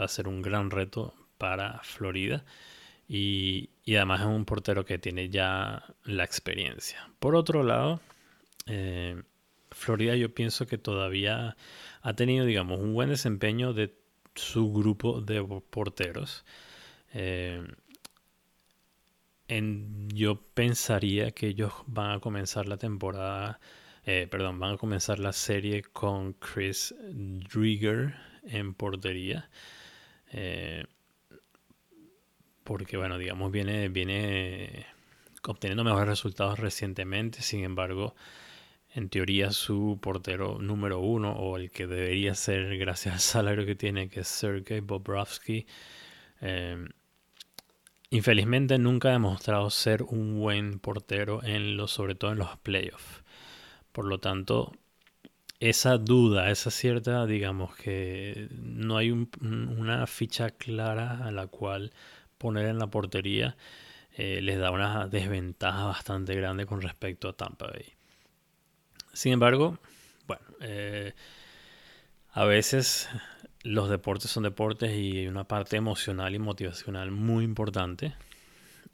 Va 0.00 0.06
a 0.06 0.08
ser 0.08 0.28
un 0.28 0.42
gran 0.42 0.70
reto 0.70 1.14
para 1.38 1.80
Florida. 1.82 2.44
Y, 3.08 3.70
además 3.88 4.20
es 4.20 4.26
un 4.26 4.44
portero 4.44 4.84
que 4.84 4.98
tiene 4.98 5.28
ya 5.28 5.84
la 6.04 6.24
experiencia. 6.24 7.08
Por 7.20 7.36
otro 7.36 7.62
lado, 7.62 8.00
eh, 8.66 9.22
Florida 9.70 10.16
yo 10.16 10.34
pienso 10.34 10.66
que 10.66 10.78
todavía 10.78 11.56
ha 12.02 12.12
tenido, 12.14 12.44
digamos, 12.44 12.80
un 12.80 12.94
buen 12.94 13.10
desempeño 13.10 13.72
de 13.72 13.94
su 14.36 14.72
grupo 14.72 15.20
de 15.20 15.42
porteros. 15.70 16.44
Eh, 17.12 17.62
yo 19.48 20.40
pensaría 20.54 21.30
que 21.30 21.48
ellos 21.48 21.72
van 21.86 22.12
a 22.12 22.20
comenzar 22.20 22.66
la 22.66 22.76
temporada, 22.76 23.60
eh, 24.04 24.26
perdón, 24.30 24.58
van 24.58 24.74
a 24.74 24.76
comenzar 24.76 25.18
la 25.18 25.32
serie 25.32 25.82
con 25.82 26.32
Chris 26.34 26.94
Drieger 27.00 28.14
en 28.44 28.74
portería. 28.74 29.48
Eh, 30.32 30.84
porque, 32.64 32.96
bueno, 32.96 33.18
digamos, 33.18 33.52
viene, 33.52 33.88
viene 33.88 34.86
obteniendo 35.44 35.84
mejores 35.84 36.08
resultados 36.08 36.58
recientemente. 36.58 37.42
Sin 37.42 37.62
embargo, 37.64 38.16
en 38.96 39.08
teoría 39.10 39.52
su 39.52 39.98
portero 40.02 40.58
número 40.60 41.00
uno 41.00 41.32
o 41.32 41.56
el 41.56 41.70
que 41.70 41.86
debería 41.86 42.34
ser 42.34 42.76
gracias 42.78 43.14
al 43.14 43.20
salario 43.20 43.66
que 43.66 43.76
tiene, 43.76 44.08
que 44.08 44.20
es 44.20 44.28
Sergei 44.28 44.80
Bobrovsky, 44.80 45.66
eh, 46.40 46.84
Infelizmente 48.10 48.78
nunca 48.78 49.08
ha 49.08 49.12
demostrado 49.12 49.68
ser 49.70 50.02
un 50.04 50.38
buen 50.38 50.78
portero 50.78 51.42
en 51.44 51.76
los, 51.76 51.90
sobre 51.90 52.14
todo 52.14 52.32
en 52.32 52.38
los 52.38 52.56
playoffs. 52.58 53.22
Por 53.92 54.06
lo 54.06 54.20
tanto, 54.20 54.72
esa 55.60 55.98
duda, 55.98 56.50
esa 56.50 56.70
cierta, 56.70 57.26
digamos 57.26 57.76
que 57.76 58.48
no 58.52 58.96
hay 58.98 59.10
una 59.10 60.06
ficha 60.06 60.50
clara 60.50 61.26
a 61.26 61.32
la 61.32 61.48
cual 61.48 61.92
poner 62.38 62.66
en 62.66 62.78
la 62.78 62.88
portería, 62.88 63.56
eh, 64.16 64.40
les 64.42 64.58
da 64.58 64.70
una 64.70 65.08
desventaja 65.08 65.84
bastante 65.86 66.34
grande 66.36 66.66
con 66.66 66.82
respecto 66.82 67.28
a 67.28 67.36
Tampa 67.36 67.68
Bay. 67.68 67.96
Sin 69.16 69.32
embargo, 69.32 69.78
bueno, 70.26 70.42
eh, 70.60 71.14
a 72.32 72.44
veces 72.44 73.08
los 73.62 73.88
deportes 73.88 74.30
son 74.30 74.42
deportes 74.42 74.90
y 74.90 75.20
hay 75.20 75.26
una 75.26 75.44
parte 75.44 75.78
emocional 75.78 76.34
y 76.34 76.38
motivacional 76.38 77.10
muy 77.10 77.42
importante. 77.42 78.12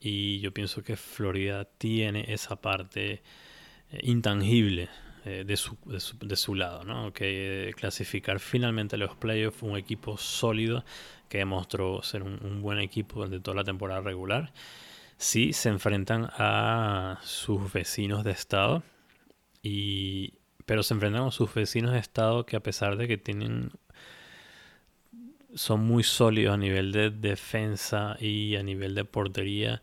Y 0.01 0.39
yo 0.39 0.55
pienso 0.55 0.85
que 0.85 0.95
Florida 0.95 1.65
tiene 1.65 2.33
esa 2.33 2.55
parte 2.55 3.15
eh, 3.91 4.01
intangible 4.05 4.91
eh, 5.25 5.43
de, 5.45 5.57
su, 5.57 5.77
de, 5.87 6.37
su, 6.37 6.55
lado, 6.55 6.85
¿no? 6.85 7.13
Que 7.13 7.75
clasificar 7.77 8.39
finalmente 8.39 8.95
a 8.95 9.01
los 9.01 9.17
playoffs 9.17 9.61
un 9.65 9.77
equipo 9.77 10.17
sólido 10.19 10.85
que 11.29 11.39
demostró 11.39 12.01
ser 12.05 12.23
un, 12.23 12.63
buen 12.63 12.79
equipo 12.79 13.17
durante 13.17 13.41
toda 13.41 13.57
la 13.57 13.65
temporada 13.65 14.01
regular. 14.01 14.53
Sí, 15.17 15.53
se 15.53 15.69
enfrentan 15.69 16.31
a 16.39 17.19
sus 17.25 17.73
vecinos 17.73 18.23
de 18.23 18.31
estado, 18.31 18.85
y, 19.63 20.35
pero 20.67 20.83
se 20.83 20.95
enfrentan 20.95 21.25
a 21.25 21.31
sus 21.31 21.53
vecinos 21.55 21.93
de 21.93 21.99
estado 21.99 22.47
que 22.47 22.57
a 22.57 22.63
pesar 22.63 22.97
de 22.97 23.09
que 23.09 23.19
tienen 23.19 23.73
son 25.55 25.81
muy 25.81 26.03
sólidos 26.03 26.55
a 26.55 26.57
nivel 26.57 26.93
de 26.93 27.11
defensa 27.11 28.17
y 28.21 28.57
a 28.57 28.63
nivel 28.63 28.95
de 28.95 29.05
portería. 29.05 29.83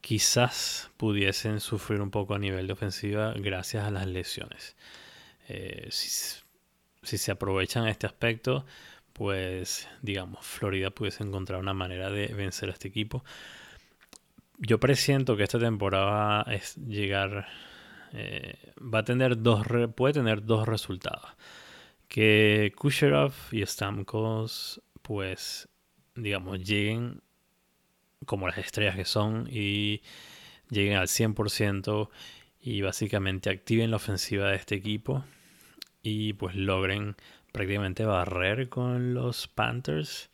Quizás 0.00 0.90
pudiesen 0.96 1.60
sufrir 1.60 2.00
un 2.00 2.10
poco 2.10 2.34
a 2.34 2.38
nivel 2.38 2.66
de 2.68 2.74
ofensiva 2.74 3.34
gracias 3.36 3.84
a 3.84 3.90
las 3.90 4.06
lesiones. 4.06 4.76
Eh, 5.48 5.88
si, 5.90 7.18
se 7.18 7.30
aprovechan 7.32 7.88
este 7.88 8.06
aspecto, 8.06 8.64
pues 9.12 9.88
digamos, 10.02 10.44
Florida 10.44 10.90
pudiese 10.90 11.24
encontrar 11.24 11.60
una 11.60 11.74
manera 11.74 12.10
de 12.10 12.28
vencer 12.28 12.68
a 12.68 12.72
este 12.72 12.88
equipo. 12.88 13.24
Yo 14.58 14.78
presiento 14.80 15.36
que 15.36 15.42
esta 15.42 15.58
temporada 15.58 16.42
es 16.52 16.76
llegar, 16.76 17.48
eh, 18.12 18.72
va 18.78 19.00
a 19.00 19.04
tener 19.04 19.42
dos, 19.42 19.66
puede 19.94 20.14
tener 20.14 20.44
dos 20.44 20.66
resultados 20.66 21.30
que 22.08 22.72
Kusherov 22.76 23.32
y 23.50 23.64
Stamkos 23.66 24.80
pues 25.02 25.68
digamos 26.14 26.60
lleguen 26.60 27.22
como 28.24 28.46
las 28.48 28.58
estrellas 28.58 28.96
que 28.96 29.04
son 29.04 29.48
y 29.50 30.02
lleguen 30.70 30.96
al 30.96 31.06
100% 31.06 32.08
y 32.60 32.82
básicamente 32.82 33.50
activen 33.50 33.90
la 33.90 33.96
ofensiva 33.96 34.50
de 34.50 34.56
este 34.56 34.74
equipo 34.74 35.24
y 36.02 36.32
pues 36.34 36.54
logren 36.54 37.16
prácticamente 37.52 38.04
barrer 38.04 38.68
con 38.68 39.14
los 39.14 39.48
Panthers 39.48 40.30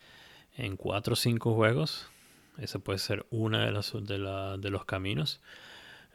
en 0.55 0.77
4 0.77 1.13
o 1.13 1.15
5 1.15 1.55
juegos. 1.55 2.09
Ese 2.57 2.79
puede 2.79 2.99
ser 2.99 3.25
uno 3.31 3.59
de 3.59 3.71
de, 3.71 4.69
los 4.69 4.85
caminos. 4.85 5.41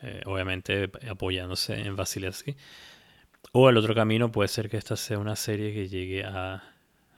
Eh, 0.03 0.23
obviamente 0.27 0.91
apoyándose 1.09 1.75
en 1.75 1.97
Vasilevsky. 1.97 2.57
O 3.53 3.69
el 3.69 3.77
otro 3.77 3.95
camino 3.95 4.31
puede 4.31 4.49
ser 4.49 4.69
que 4.69 4.77
esta 4.77 4.97
sea 4.97 5.19
una 5.19 5.37
serie 5.37 5.73
que 5.73 5.89
llegue 5.89 6.25
a 6.25 6.63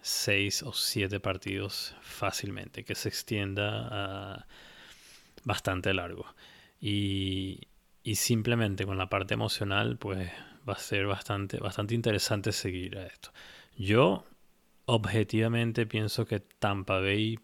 6 0.02 0.62
o 0.62 0.72
7 0.72 1.20
partidos 1.20 1.94
fácilmente, 2.00 2.84
que 2.84 2.94
se 2.94 3.08
extienda 3.08 3.88
a 3.90 4.46
bastante 5.44 5.92
largo. 5.94 6.26
Y, 6.80 7.66
simplemente 8.14 8.87
con 8.87 8.99
la 8.99 9.08
parte 9.08 9.34
emocional, 9.34 9.96
pues 9.99 10.30
va 10.68 10.75
a 10.75 10.78
ser 10.78 11.06
bastante, 11.06 11.58
bastante 11.58 11.94
interesante 11.94 12.52
seguir 12.52 12.99
a 12.99 13.06
esto. 13.06 13.30
Yo 13.76 14.25
objetivamente 14.87 15.87
pienso 15.87 16.26
que 16.26 16.40
Tampa 16.40 17.00
Bay 17.00 17.38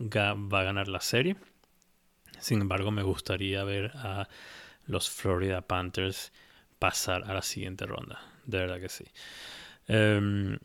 va 0.00 0.60
a 0.60 0.64
ganar 0.64 0.88
la 0.88 1.00
serie. 1.00 1.36
Sin 2.42 2.60
embargo, 2.60 2.90
me 2.90 3.04
gustaría 3.04 3.62
ver 3.62 3.92
a 3.94 4.28
los 4.86 5.08
Florida 5.08 5.60
Panthers 5.60 6.32
pasar 6.80 7.22
a 7.30 7.34
la 7.34 7.42
siguiente 7.42 7.86
ronda. 7.86 8.20
De 8.44 8.58
verdad 8.58 8.80
que 8.80 8.88
sí. 8.88 9.04
Em, 9.86 10.58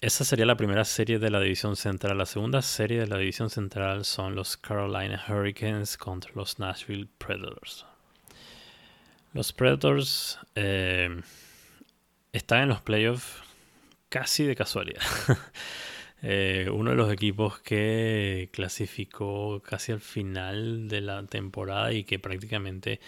esa 0.00 0.24
sería 0.24 0.46
la 0.46 0.56
primera 0.56 0.86
serie 0.86 1.18
de 1.18 1.30
la 1.30 1.38
división 1.38 1.76
central. 1.76 2.16
La 2.16 2.24
segunda 2.24 2.62
serie 2.62 3.00
de 3.00 3.06
la 3.06 3.18
división 3.18 3.50
central 3.50 4.06
son 4.06 4.34
los 4.34 4.56
Carolina 4.56 5.22
Hurricanes 5.28 5.98
contra 5.98 6.32
los 6.34 6.58
Nashville 6.58 7.08
Predators. 7.18 7.84
Los 9.34 9.52
Predators 9.52 10.38
em, 10.54 11.20
están 12.32 12.62
en 12.62 12.68
los 12.70 12.80
playoffs 12.80 13.42
casi 14.08 14.44
de 14.44 14.56
casualidad. 14.56 15.02
Eh, 16.22 16.68
uno 16.72 16.90
de 16.90 16.96
los 16.96 17.12
equipos 17.12 17.60
que 17.60 18.48
clasificó 18.52 19.62
casi 19.62 19.92
al 19.92 20.00
final 20.00 20.88
de 20.88 21.00
la 21.00 21.22
temporada 21.24 21.92
y 21.92 22.04
que 22.04 22.18
prácticamente 22.18 23.00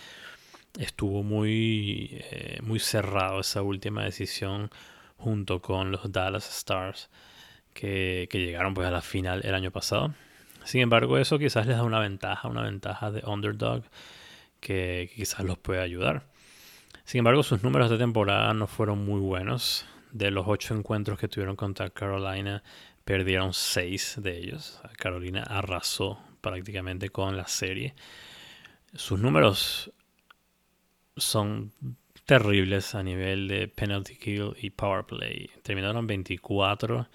estuvo 0.79 1.23
muy, 1.23 2.09
eh, 2.31 2.59
muy 2.63 2.79
cerrado 2.79 3.41
esa 3.41 3.63
última 3.63 4.05
decisión 4.05 4.71
junto 5.17 5.61
con 5.61 5.91
los 5.91 6.13
Dallas 6.13 6.49
Stars 6.49 7.11
que, 7.75 8.29
llegaron 8.33 8.75
pues 8.75 8.87
a 8.87 8.91
la 8.91 9.03
final 9.03 9.43
el 9.45 9.55
año 9.55 9.71
pasado. 9.71 10.15
Sin 10.65 10.81
embargo, 10.83 11.19
eso 11.19 11.39
quizás 11.39 11.67
les 11.67 11.77
da 11.77 11.83
una 11.83 11.99
ventaja, 11.99 12.49
una 12.49 12.63
ventaja 12.63 13.11
de 13.11 13.23
underdog 13.27 13.83
que, 14.61 15.11
quizás 15.15 15.45
los 15.45 15.59
puede 15.59 15.81
ayudar. 15.81 16.25
Sin 17.05 17.21
embargo, 17.21 17.43
sus 17.43 17.63
números 17.63 17.91
de 17.91 17.99
temporada 17.99 18.53
no 18.55 18.67
fueron 18.67 19.05
muy 19.05 19.21
buenos. 19.21 19.87
De 20.13 20.31
los 20.31 20.47
ocho 20.49 20.75
encuentros 20.75 21.19
que 21.19 21.29
tuvieron 21.29 21.55
contra 21.55 21.91
Carolina, 21.91 22.63
perdieron 23.11 23.53
seis 23.55 24.15
de 24.23 24.39
ellos. 24.39 24.81
Carolina 24.97 25.43
arrasó 25.43 26.21
prácticamente 26.41 27.11
con 27.11 27.37
la 27.37 27.49
serie. 27.49 27.97
Sus 28.95 29.19
números 29.19 29.91
son 31.17 31.73
terribles 32.25 32.95
a 32.95 33.03
nivel 33.03 33.49
de 33.49 33.67
penalty 33.67 34.15
kill 34.15 34.55
y 34.63 34.71
power 34.71 35.07
play. 35.07 35.51
Terminaron 35.65 36.07
24 36.07 37.09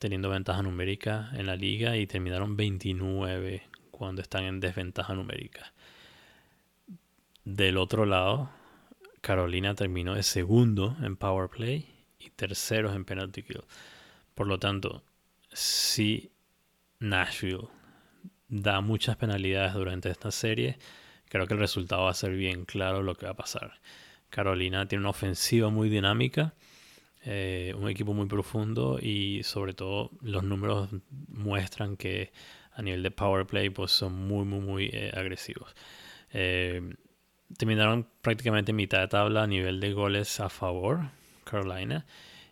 teniendo 0.00 0.28
ventaja 0.28 0.60
numérica 0.60 1.30
en 1.34 1.46
la 1.46 1.54
liga 1.54 1.96
y 1.96 2.08
terminaron 2.08 2.56
29 2.56 3.62
cuando 3.92 4.22
están 4.22 4.42
en 4.42 4.58
desventaja 4.58 5.14
numérica. 5.14 5.72
Del 7.44 7.76
otro 7.76 8.06
lado, 8.06 8.50
Carolina 9.20 9.76
terminó 9.76 10.16
de 10.16 10.24
segundo 10.24 10.96
en 11.00 11.14
power 11.14 11.48
play 11.48 11.86
y 12.18 12.30
terceros 12.30 12.96
en 12.96 13.04
penalty 13.04 13.44
kill. 13.44 13.62
Por 14.34 14.48
lo 14.48 14.58
tanto, 14.58 15.04
si 15.58 16.30
Nashville 17.00 17.68
da 18.48 18.80
muchas 18.80 19.16
penalidades 19.16 19.74
durante 19.74 20.08
esta 20.08 20.30
serie, 20.30 20.78
creo 21.28 21.48
que 21.48 21.54
el 21.54 21.60
resultado 21.60 22.04
va 22.04 22.10
a 22.10 22.14
ser 22.14 22.30
bien 22.36 22.64
claro 22.64 23.02
lo 23.02 23.16
que 23.16 23.26
va 23.26 23.32
a 23.32 23.36
pasar. 23.36 23.80
Carolina 24.30 24.86
tiene 24.86 25.00
una 25.00 25.10
ofensiva 25.10 25.68
muy 25.68 25.88
dinámica, 25.88 26.54
eh, 27.24 27.74
un 27.76 27.88
equipo 27.88 28.14
muy 28.14 28.26
profundo 28.26 29.00
y 29.02 29.42
sobre 29.42 29.74
todo 29.74 30.12
los 30.20 30.44
números 30.44 30.90
muestran 31.28 31.96
que 31.96 32.30
a 32.72 32.82
nivel 32.82 33.02
de 33.02 33.10
power 33.10 33.44
play 33.44 33.68
pues 33.68 33.90
son 33.90 34.12
muy 34.12 34.44
muy 34.44 34.60
muy 34.60 34.90
eh, 34.92 35.10
agresivos. 35.12 35.74
Eh, 36.30 36.94
terminaron 37.56 38.06
prácticamente 38.22 38.72
mitad 38.72 39.00
de 39.00 39.08
tabla 39.08 39.42
a 39.42 39.46
nivel 39.48 39.80
de 39.80 39.92
goles 39.92 40.38
a 40.38 40.48
favor, 40.48 41.10
Carolina. 41.44 42.06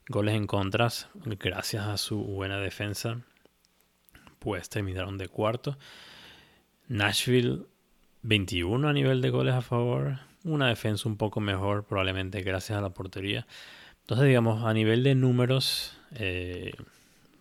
Goles 0.08 0.36
en 0.36 0.46
contras, 0.46 1.08
gracias 1.25 1.84
a 1.84 1.96
su 1.96 2.22
buena 2.22 2.60
defensa, 2.60 3.22
pues 4.38 4.68
terminaron 4.68 5.18
de 5.18 5.28
cuarto. 5.28 5.76
Nashville 6.86 7.62
21 8.22 8.88
a 8.88 8.92
nivel 8.92 9.20
de 9.20 9.30
goles 9.30 9.54
a 9.54 9.62
favor. 9.62 10.20
Una 10.44 10.68
defensa 10.68 11.08
un 11.08 11.16
poco 11.16 11.40
mejor, 11.40 11.84
probablemente 11.84 12.42
gracias 12.42 12.78
a 12.78 12.80
la 12.80 12.90
portería. 12.90 13.48
Entonces, 14.02 14.28
digamos, 14.28 14.64
a 14.64 14.72
nivel 14.72 15.02
de 15.02 15.16
números, 15.16 15.98
eh, 16.14 16.72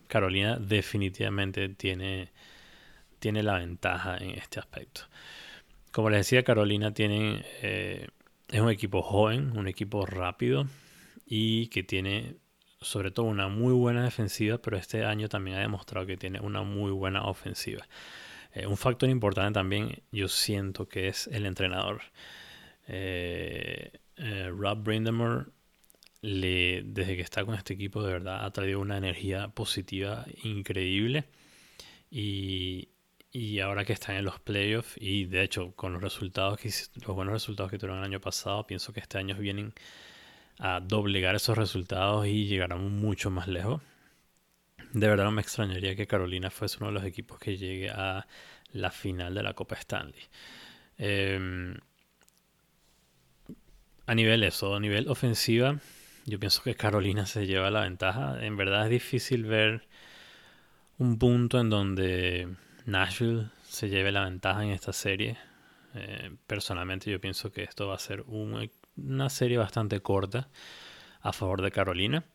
Carolina 0.07 0.57
definitivamente 0.57 1.69
tiene, 1.69 2.31
tiene 3.19 3.43
la 3.43 3.59
ventaja 3.59 4.17
en 4.17 4.31
este 4.31 4.59
aspecto. 4.59 5.01
Como 5.91 6.09
les 6.09 6.21
decía, 6.21 6.43
Carolina 6.43 6.95
tiene, 6.95 7.45
eh, 7.61 8.07
es 8.49 8.59
un 8.59 8.71
equipo 8.71 9.03
joven, 9.03 9.55
un 9.55 9.67
equipo 9.67 10.07
rápido 10.07 10.65
y 11.27 11.67
que 11.67 11.83
tiene 11.83 12.37
sobre 12.81 13.11
todo 13.11 13.25
una 13.25 13.47
muy 13.47 13.73
buena 13.73 14.03
defensiva, 14.03 14.57
pero 14.57 14.77
este 14.77 15.05
año 15.05 15.29
también 15.29 15.57
ha 15.57 15.61
demostrado 15.61 16.05
que 16.05 16.17
tiene 16.17 16.39
una 16.39 16.61
muy 16.63 16.91
buena 16.91 17.23
ofensiva. 17.25 17.87
Eh, 18.53 18.67
un 18.67 18.77
factor 18.77 19.09
importante 19.09 19.53
también 19.53 20.01
yo 20.11 20.27
siento 20.27 20.87
que 20.87 21.07
es 21.07 21.27
el 21.27 21.45
entrenador. 21.45 22.01
Eh, 22.87 23.91
Rob 24.17 24.83
Brindamore, 24.83 25.45
desde 26.21 27.15
que 27.15 27.21
está 27.21 27.43
con 27.45 27.55
este 27.55 27.73
equipo, 27.73 28.03
de 28.03 28.13
verdad 28.13 28.45
ha 28.45 28.51
traído 28.51 28.79
una 28.79 28.97
energía 28.97 29.49
positiva 29.49 30.25
increíble. 30.43 31.25
Y, 32.09 32.89
y 33.35 33.59
ahora 33.59 33.83
que 33.83 33.91
están 33.91 34.15
en 34.15 34.23
los 34.23 34.39
playoffs 34.39 34.95
y 34.95 35.25
de 35.25 35.43
hecho 35.43 35.73
con 35.75 35.91
los 35.91 36.01
resultados 36.01 36.57
que 36.57 36.71
los 37.05 37.15
buenos 37.15 37.33
resultados 37.33 37.69
que 37.69 37.77
tuvieron 37.77 37.99
el 37.99 38.05
año 38.05 38.21
pasado, 38.21 38.65
pienso 38.65 38.93
que 38.93 39.01
este 39.01 39.17
año 39.17 39.35
vienen 39.35 39.73
a 40.59 40.79
doblegar 40.79 41.35
esos 41.35 41.57
resultados 41.57 42.27
y 42.27 42.47
llegarán 42.47 42.99
mucho 42.99 43.29
más 43.29 43.47
lejos. 43.47 43.81
De 44.93 45.07
verdad 45.07 45.25
no 45.25 45.31
me 45.31 45.41
extrañaría 45.41 45.95
que 45.95 46.07
Carolina 46.07 46.49
fuese 46.49 46.77
uno 46.77 46.87
de 46.87 46.93
los 46.93 47.03
equipos 47.03 47.39
que 47.39 47.57
llegue 47.57 47.89
a 47.89 48.27
la 48.71 48.91
final 48.91 49.33
de 49.35 49.43
la 49.43 49.53
Copa 49.53 49.75
Stanley. 49.75 50.23
Em, 50.97 51.75
a 54.07 54.15
nivel 54.15 54.43
eso, 54.43 54.75
a 54.75 54.79
nivel 54.79 55.09
ofensiva, 55.09 55.79
yo 56.25 56.39
pienso 56.39 56.63
que 56.63 56.75
Carolina 56.75 57.25
se 57.25 57.45
lleva 57.45 57.69
la 57.71 57.81
ventaja. 57.81 58.43
En 58.45 58.57
verdad 58.57 58.85
es 58.85 58.89
difícil 58.91 59.43
ver 59.43 59.87
un 60.97 61.17
punto 61.19 61.59
en 61.59 61.69
donde 61.69 62.55
Nashville 62.85 63.49
se 63.63 63.89
lleve 63.89 64.11
la 64.11 64.23
ventaja 64.23 64.63
en 64.63 64.71
esta 64.71 64.93
serie. 64.93 65.37
Eh, 65.95 66.35
personalmente 66.45 67.09
yo 67.09 67.19
pienso 67.21 67.51
que 67.51 67.63
esto 67.63 67.87
va 67.87 67.95
a 67.95 67.99
ser 67.99 68.23
una 68.27 69.29
serie 69.29 69.57
bastante 69.57 70.01
corta 70.01 70.49
a 71.21 71.31
favor 71.33 71.61
de 71.61 71.71
Carolina. 71.71 72.25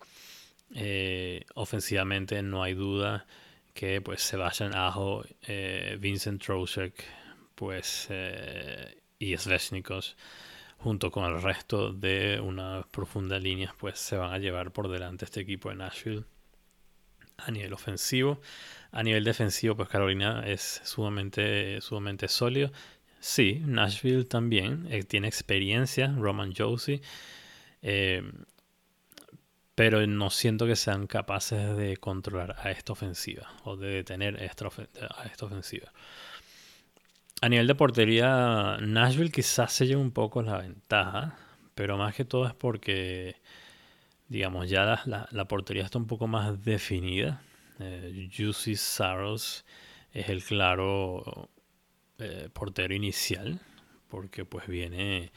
Eh, 0.74 1.44
ofensivamente 1.54 2.42
no 2.42 2.62
hay 2.62 2.74
duda 2.74 3.26
que 3.74 4.00
pues 4.00 4.22
Sebastian 4.22 4.74
Ajo, 4.74 5.24
eh, 5.46 5.96
Vincent 6.00 6.42
Trocek 6.42 7.04
pues, 7.54 8.08
y 9.18 9.36
Sveshnikos 9.36 10.16
junto 10.78 11.10
con 11.10 11.24
el 11.24 11.42
resto 11.42 11.92
de 11.92 12.40
una 12.40 12.86
profunda 12.90 13.38
línea 13.38 13.74
pues 13.78 13.98
se 13.98 14.16
van 14.16 14.32
a 14.32 14.38
llevar 14.38 14.72
por 14.72 14.88
delante 14.88 15.26
este 15.26 15.40
equipo 15.40 15.68
de 15.68 15.76
Nashville 15.76 16.24
a 17.46 17.50
nivel 17.50 17.72
ofensivo. 17.72 18.40
A 18.92 19.02
nivel 19.02 19.24
defensivo, 19.24 19.76
pues 19.76 19.88
Carolina 19.88 20.42
es 20.46 20.80
sumamente, 20.84 21.80
sumamente 21.80 22.28
sólido. 22.28 22.72
Sí, 23.20 23.62
Nashville 23.64 24.24
también 24.24 24.88
eh, 24.90 25.02
tiene 25.04 25.28
experiencia, 25.28 26.14
Roman 26.18 26.54
Josie, 26.56 27.02
eh, 27.82 28.22
pero 29.74 30.06
no 30.06 30.30
siento 30.30 30.66
que 30.66 30.74
sean 30.74 31.06
capaces 31.06 31.76
de 31.76 31.98
controlar 31.98 32.56
a 32.58 32.70
esta 32.70 32.92
ofensiva 32.92 33.46
o 33.64 33.76
de 33.76 33.88
detener 33.88 34.36
a 34.40 34.44
esta, 34.44 34.66
ofensiva. 35.46 35.92
A 37.42 37.48
nivel 37.48 37.66
de 37.66 37.74
portería, 37.74 38.78
Nashville 38.80 39.30
quizás 39.30 39.72
se 39.72 39.86
lleve 39.86 40.00
un 40.00 40.12
poco 40.12 40.42
la 40.42 40.58
ventaja, 40.58 41.36
pero 41.74 41.96
más 41.96 42.14
que 42.14 42.24
todo 42.24 42.46
es 42.46 42.54
porque, 42.54 43.36
digamos, 44.28 44.68
ya 44.68 45.02
la 45.06 45.44
portería 45.46 45.84
está 45.84 45.98
un 45.98 46.06
poco 46.06 46.26
más 46.26 46.62
definida. 46.64 47.42
Eh, 47.80 48.28
Juicy 48.30 48.76
Saros 48.76 49.64
es 50.12 50.28
el 50.28 50.44
claro 50.44 51.48
eh, 52.20 52.48
portero 52.52 52.94
inicial, 52.94 53.60
porque 54.08 54.44
pues 54.44 54.66
viene, 54.66 55.32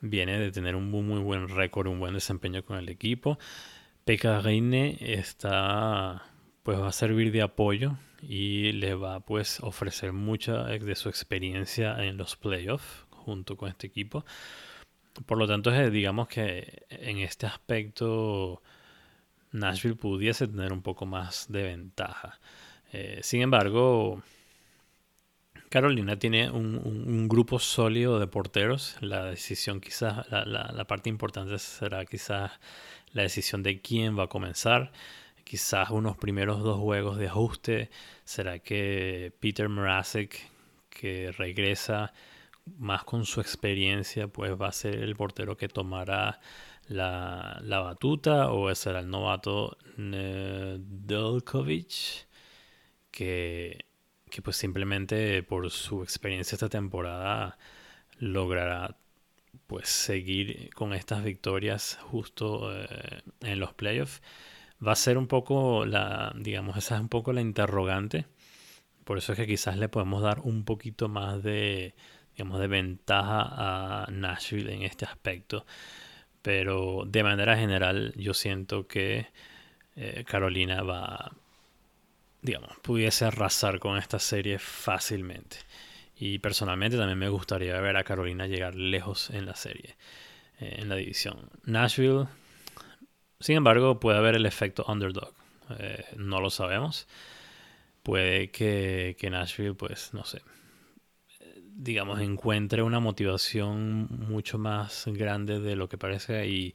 viene 0.00 0.38
de 0.38 0.52
tener 0.52 0.76
un 0.76 0.90
muy, 0.90 1.20
buen 1.20 1.48
récord, 1.48 1.88
un 1.88 2.00
buen 2.00 2.14
desempeño 2.14 2.64
con 2.64 2.78
el 2.78 2.88
equipo. 2.88 3.38
Pekka 4.04 4.40
Reine 4.40 4.96
está, 5.00 6.24
pues 6.62 6.78
va 6.78 6.88
a 6.88 6.92
servir 6.92 7.32
de 7.32 7.42
apoyo 7.42 7.96
y 8.22 8.72
le 8.72 8.94
va 8.94 9.20
pues 9.20 9.60
ofrecer 9.60 10.12
mucha 10.12 10.64
de 10.64 10.94
su 10.94 11.08
experiencia 11.08 12.02
en 12.04 12.16
los 12.16 12.36
playoffs 12.36 13.06
junto 13.10 13.56
con 13.56 13.68
este 13.68 13.86
equipo. 13.86 14.24
Por 15.26 15.38
lo 15.38 15.46
tanto, 15.46 15.70
digamos 15.90 16.28
que 16.28 16.84
en 16.88 17.18
este 17.18 17.46
aspecto 17.46 18.62
Nashville 19.52 19.96
pudiese 19.96 20.46
tener 20.46 20.72
un 20.72 20.82
poco 20.82 21.06
más 21.06 21.46
de 21.50 21.62
ventaja. 21.62 22.38
Eh, 22.92 23.20
sin 23.22 23.42
embargo, 23.42 24.22
Carolina 25.70 26.18
tiene 26.18 26.50
un, 26.50 27.28
grupo 27.28 27.60
sólido 27.60 28.18
de 28.18 28.26
porteros. 28.26 28.96
La 29.00 29.26
decisión 29.26 29.80
quizás, 29.80 30.28
la, 30.28 30.84
parte 30.88 31.08
importante 31.08 31.58
será 31.60 32.04
quizás 32.04 32.50
la 33.12 33.22
decisión 33.22 33.62
de 33.62 33.80
quién 33.80 34.18
va 34.18 34.24
a 34.24 34.28
comenzar. 34.28 34.90
Quizás 35.44 35.90
unos 35.90 36.16
primeros 36.16 36.64
dos 36.64 36.80
juegos 36.80 37.18
de 37.18 37.28
ajuste. 37.28 37.90
¿Será 38.24 38.58
que 38.58 39.32
Peter 39.38 39.68
Mrazek, 39.68 40.50
que 40.90 41.30
regresa 41.32 42.12
más 42.78 43.04
con 43.04 43.24
su 43.24 43.40
experiencia, 43.40 44.26
pues 44.26 44.60
va 44.60 44.68
a 44.68 44.72
ser 44.72 44.96
el 44.96 45.14
portero 45.14 45.56
que 45.56 45.68
tomará 45.68 46.40
la, 46.88 47.62
batuta 47.62 48.50
o 48.50 48.74
será 48.74 48.98
el 49.00 49.08
novato 49.08 49.78
Delkovic 51.06 52.26
que, 53.10 53.89
que 54.30 54.42
pues 54.42 54.56
simplemente 54.56 55.42
por 55.42 55.70
su 55.70 56.02
experiencia 56.02 56.56
esta 56.56 56.68
temporada 56.68 57.58
logrará 58.18 58.96
pues 59.66 59.88
seguir 59.88 60.70
con 60.74 60.94
estas 60.94 61.24
victorias 61.24 61.98
justo 62.02 62.74
eh, 62.74 63.22
en 63.40 63.60
los 63.60 63.74
playoffs 63.74 64.22
va 64.86 64.92
a 64.92 64.96
ser 64.96 65.18
un 65.18 65.26
poco 65.26 65.84
la 65.86 66.32
digamos 66.36 66.76
esa 66.76 66.96
es 66.96 67.00
un 67.00 67.08
poco 67.08 67.32
la 67.32 67.40
interrogante. 67.40 68.26
Por 69.04 69.18
eso 69.18 69.32
es 69.32 69.38
que 69.38 69.46
quizás 69.46 69.76
le 69.78 69.88
podemos 69.88 70.22
dar 70.22 70.40
un 70.40 70.64
poquito 70.64 71.08
más 71.08 71.42
de 71.42 71.94
digamos 72.34 72.60
de 72.60 72.68
ventaja 72.68 74.04
a 74.04 74.10
Nashville 74.10 74.72
en 74.74 74.82
este 74.82 75.04
aspecto. 75.04 75.66
Pero 76.42 77.04
de 77.06 77.22
manera 77.22 77.56
general 77.56 78.14
yo 78.16 78.34
siento 78.34 78.86
que 78.86 79.28
eh, 79.96 80.24
Carolina 80.26 80.82
va, 80.82 81.32
digamos, 82.42 82.76
pudiese 82.82 83.24
arrasar 83.24 83.78
con 83.78 83.98
esta 83.98 84.18
serie 84.18 84.58
fácilmente. 84.58 85.58
Y 86.16 86.38
personalmente 86.38 86.96
también 86.96 87.18
me 87.18 87.28
gustaría 87.28 87.80
ver 87.80 87.96
a 87.96 88.04
Carolina 88.04 88.46
llegar 88.46 88.74
lejos 88.74 89.30
en 89.30 89.46
la 89.46 89.54
serie, 89.54 89.96
eh, 90.60 90.76
en 90.78 90.88
la 90.88 90.96
división. 90.96 91.50
Nashville, 91.64 92.26
sin 93.40 93.56
embargo, 93.56 94.00
puede 94.00 94.18
haber 94.18 94.36
el 94.36 94.46
efecto 94.46 94.84
underdog. 94.86 95.32
Eh, 95.78 96.04
no 96.16 96.40
lo 96.40 96.50
sabemos. 96.50 97.06
Puede 98.02 98.50
que, 98.50 99.16
que 99.18 99.30
Nashville, 99.30 99.74
pues, 99.74 100.12
no 100.14 100.24
sé, 100.24 100.42
digamos, 101.80 102.20
encuentre 102.20 102.82
una 102.82 103.00
motivación 103.00 104.06
mucho 104.10 104.58
más 104.58 105.04
grande 105.06 105.60
de 105.60 105.76
lo 105.76 105.88
que 105.88 105.96
parece 105.96 106.46
y, 106.48 106.74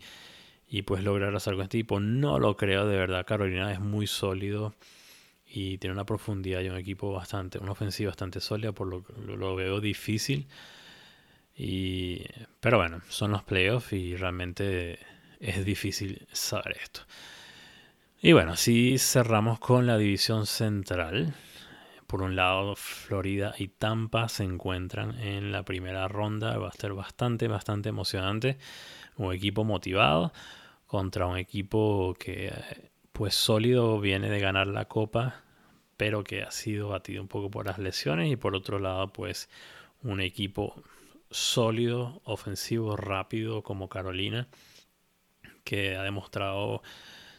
y 0.67 0.81
pues 0.83 1.03
lograr 1.03 1.35
hacer 1.35 1.53
con 1.53 1.63
este 1.63 1.77
tipo. 1.77 1.99
No 1.99 2.39
lo 2.39 2.57
creo, 2.57 2.87
de 2.87 2.97
verdad. 2.97 3.25
Carolina 3.25 3.71
es 3.71 3.79
muy 3.79 4.07
sólido 4.07 4.73
y 5.55 5.77
tiene 5.77 5.93
una 5.93 6.05
profundidad 6.05 6.59
y 6.59 6.67
un 6.67 6.75
equipo 6.75 7.13
bastante, 7.13 7.59
una 7.59 7.71
ofensiva 7.71 8.09
bastante 8.09 8.41
sólida, 8.41 8.73
por 8.73 8.87
lo 8.87 9.03
que 9.03 9.13
lo 9.21 9.55
veo 9.55 9.79
difícil. 9.79 10.47
Y, 11.55 12.25
pero 12.59 12.77
bueno, 12.77 12.99
son 13.07 13.31
los 13.31 13.43
playoffs 13.43 13.93
y 13.93 14.17
realmente 14.17 14.99
es 15.39 15.63
difícil 15.63 16.27
saber 16.33 16.77
esto. 16.81 17.01
Y 18.21 18.33
bueno, 18.33 18.51
así 18.51 18.97
cerramos 18.97 19.59
con 19.59 19.87
la 19.87 19.97
división 19.97 20.45
central. 20.45 21.33
Por 22.05 22.21
un 22.21 22.35
lado, 22.35 22.75
Florida 22.75 23.55
y 23.57 23.69
Tampa 23.69 24.27
se 24.27 24.43
encuentran 24.43 25.17
en 25.21 25.53
la 25.53 25.63
primera 25.63 26.09
ronda. 26.09 26.57
Va 26.57 26.67
a 26.67 26.73
ser 26.73 26.93
bastante, 26.93 27.47
bastante 27.47 27.87
emocionante. 27.87 28.57
Un 29.15 29.33
equipo 29.33 29.63
motivado 29.63 30.33
contra 30.85 31.27
un 31.27 31.37
equipo 31.37 32.13
que, 32.19 32.51
pues 33.13 33.35
sólido, 33.35 34.01
viene 34.01 34.29
de 34.29 34.39
ganar 34.41 34.67
la 34.67 34.85
copa, 34.85 35.44
pero 35.97 36.23
que 36.23 36.43
ha 36.43 36.51
sido 36.51 36.89
batido 36.89 37.21
un 37.21 37.27
poco 37.27 37.49
por 37.51 37.65
las 37.65 37.79
lesiones. 37.79 38.31
Y 38.31 38.35
por 38.35 38.55
otro 38.55 38.79
lado, 38.79 39.11
pues 39.13 39.49
un 40.03 40.21
equipo 40.21 40.81
sólido, 41.31 42.21
ofensivo, 42.23 42.95
rápido 42.95 43.63
como 43.63 43.89
Carolina, 43.89 44.47
que 45.63 45.95
ha 45.95 46.03
demostrado 46.03 46.81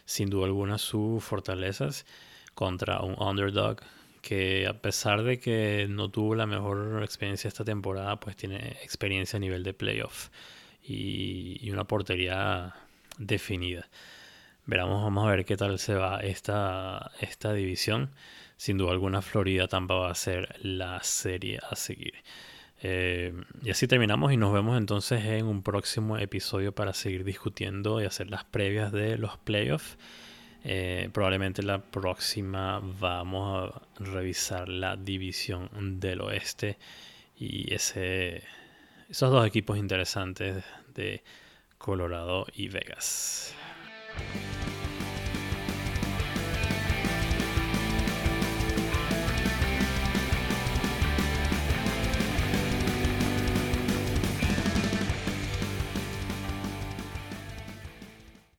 sin 0.05 0.29
duda 0.29 0.45
alguna 0.45 0.77
sus 0.77 1.23
fortalezas 1.23 2.05
contra 2.53 3.01
un 3.01 3.15
underdog 3.21 3.81
que 4.21 4.67
a 4.67 4.81
pesar 4.81 5.23
de 5.23 5.39
que 5.39 5.87
no 5.89 6.09
tuvo 6.09 6.35
la 6.35 6.45
mejor 6.45 7.01
experiencia 7.03 7.47
esta 7.47 7.63
temporada, 7.63 8.19
pues 8.19 8.35
tiene 8.35 8.57
experiencia 8.83 9.37
a 9.37 9.39
nivel 9.39 9.63
de 9.63 9.73
playoff 9.73 10.29
y, 10.83 11.69
una 11.71 11.85
portería 11.85 12.73
definida. 13.17 13.87
Veramos, 14.65 15.01
vamos 15.03 15.25
a 15.27 15.31
ver 15.31 15.45
qué 15.45 15.55
tal 15.57 15.79
se 15.79 15.93
va 15.93 16.19
esta, 16.19 17.11
esta 17.21 17.53
división. 17.53 18.11
Sin 18.57 18.77
duda 18.77 18.91
alguna, 18.91 19.21
Florida 19.21 19.67
Tampa 19.67 19.95
va 19.95 20.11
a 20.11 20.15
ser 20.15 20.55
la 20.61 21.01
serie 21.03 21.59
a 21.69 21.75
seguir. 21.75 22.15
Eh, 22.81 23.33
y 23.63 23.69
así 23.71 23.87
terminamos 23.87 24.31
y 24.33 24.37
nos 24.37 24.53
vemos 24.53 24.77
entonces 24.77 25.23
en 25.25 25.45
un 25.45 25.63
próximo 25.63 26.17
episodio 26.17 26.73
para 26.73 26.93
seguir 26.93 27.23
discutiendo 27.23 28.01
y 28.01 28.05
hacer 28.05 28.29
las 28.29 28.43
previas 28.43 28.91
de 28.91 29.17
los 29.17 29.37
playoffs. 29.37 29.97
Eh, 30.63 31.09
probablemente 31.13 31.63
la 31.63 31.79
próxima 31.79 32.81
vamos 32.99 33.71
a 33.73 34.03
revisar 34.03 34.67
la 34.67 34.95
división 34.95 35.99
del 35.99 36.21
oeste 36.21 36.77
y 37.37 37.73
ese, 37.73 38.43
esos 39.09 39.31
dos 39.31 39.45
equipos 39.45 39.77
interesantes 39.77 40.63
de 40.93 41.23
Colorado 41.77 42.47
y 42.53 42.69
Vegas. 42.69 43.55